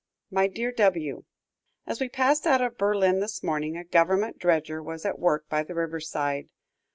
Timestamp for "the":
5.61-5.75